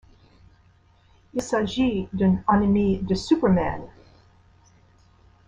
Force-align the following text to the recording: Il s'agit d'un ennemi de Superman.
Il 1.35 1.43
s'agit 1.43 2.07
d'un 2.11 2.39
ennemi 2.51 2.97
de 3.03 3.13
Superman. 3.13 3.83